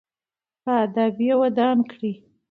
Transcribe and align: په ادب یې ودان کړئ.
په 0.63 0.71
ادب 0.85 1.15
یې 1.27 1.33
ودان 1.41 1.77
کړئ. 1.91 2.13